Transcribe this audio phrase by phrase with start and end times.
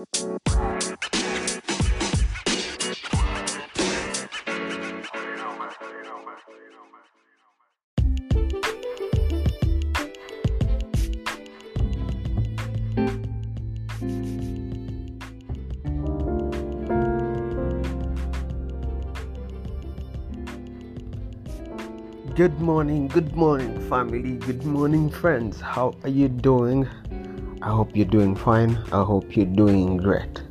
[0.00, 0.08] Good
[22.58, 25.60] morning, good morning, family, good morning, friends.
[25.60, 26.88] How are you doing?
[27.62, 28.78] I hope you're doing fine.
[28.90, 30.42] I hope you're doing great.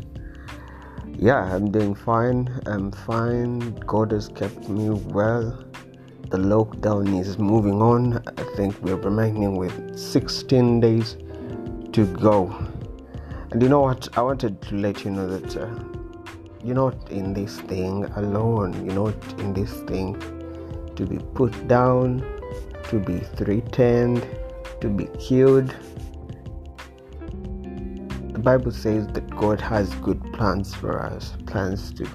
[1.18, 2.62] Yeah, I'm doing fine.
[2.68, 3.72] I'm fine.
[3.88, 5.66] God has kept me well.
[6.30, 8.20] The lockdown is moving on.
[8.38, 11.18] I think we're remaining with 16 days
[11.94, 12.56] to go.
[13.50, 14.08] And you know what?
[14.16, 15.68] I wanted to let you know that uh,
[16.64, 18.86] you're not in this thing alone.
[18.86, 20.14] You're not in this thing
[20.96, 22.20] to be put down,
[22.90, 24.28] to be threatened,
[24.82, 25.76] to be killed.
[28.40, 32.08] The Bible says that God has good plans for us, plans to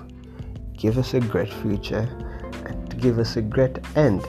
[0.75, 2.08] give us a great future
[2.64, 4.25] and to give us a great end.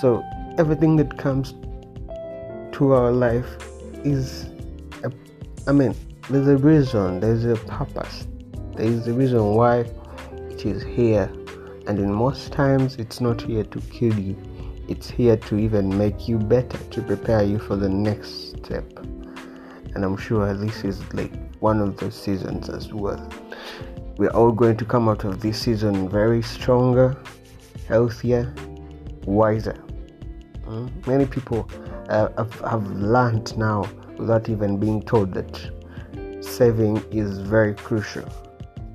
[0.00, 0.24] So
[0.58, 1.52] everything that comes
[2.72, 3.46] to our life
[4.02, 4.46] is
[5.04, 5.12] a,
[5.68, 5.94] I mean,
[6.28, 8.26] there's a reason, there's a purpose,
[8.74, 9.86] there is a reason why
[10.50, 11.32] it is here.
[11.86, 14.36] And in most times it's not here to kill you.
[14.88, 18.92] It's here to even make you better to prepare you for the next step
[19.94, 21.32] and i'm sure this is like
[21.64, 23.26] one of those seasons as well.
[24.18, 27.16] We're all going to come out of this season very stronger
[27.88, 28.54] healthier
[29.24, 29.78] wiser.
[30.66, 31.06] Mm?
[31.06, 31.68] many people
[32.10, 35.52] uh, have, have learned now without even being told that
[36.42, 38.28] saving is very crucial.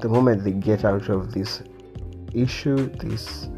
[0.01, 1.63] The moment they get out of this
[2.33, 3.49] issue, this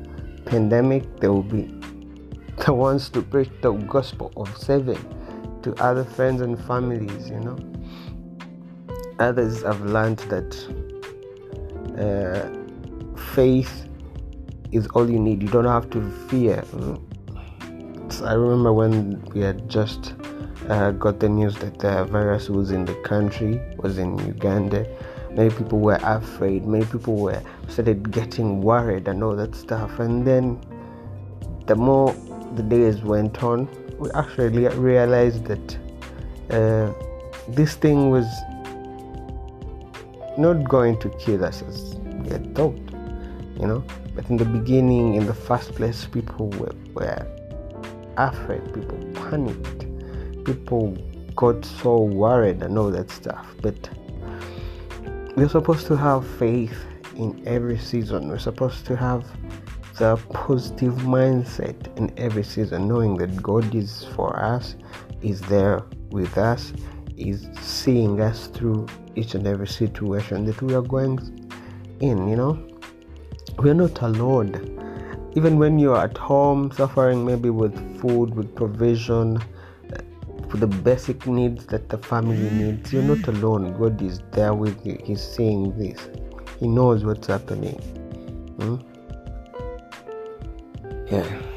[0.46, 1.64] pandemic, they will be
[2.66, 5.04] the ones to preach the gospel of saving
[5.64, 7.58] to other friends and families, you know.
[9.20, 10.52] Others have learned that
[11.98, 12.50] uh,
[13.34, 13.88] faith
[14.72, 15.42] is all you need.
[15.42, 16.64] You don't have to fear.
[18.24, 20.14] I remember when we had just
[20.70, 24.86] uh, got the news that the virus was in the country, was in Uganda
[25.34, 30.26] many people were afraid many people were started getting worried and all that stuff and
[30.28, 30.60] then
[31.68, 32.14] the more
[32.56, 33.68] the days went on
[34.02, 35.68] we actually realized that
[36.50, 36.92] uh,
[37.48, 38.28] this thing was
[40.38, 42.78] not going to kill us as we had thought
[43.60, 43.84] you know
[44.16, 47.28] but in the beginning in the first place people were, were
[48.18, 49.86] afraid people panicked
[50.46, 50.98] people
[51.36, 53.90] got so worried and all that stuff but
[55.36, 56.78] we're supposed to have faith
[57.16, 58.28] in every season.
[58.28, 59.26] We're supposed to have
[60.02, 64.74] the positive mindset in every season, knowing that God is for us,
[65.22, 66.74] is there with us,
[67.18, 71.20] is seeing us through each and every situation that we are going
[72.00, 72.58] in, you know.
[73.60, 74.50] We're not alone.
[75.36, 79.38] Even when you're at home suffering maybe with food, with provision,
[80.50, 82.92] for the basic needs that the family needs.
[82.92, 83.78] You're not alone.
[83.78, 85.00] God is there with you.
[85.06, 86.10] He's seeing this.
[86.60, 87.76] He knows what's happening.
[88.60, 88.78] Hmm?
[91.12, 91.51] Yeah.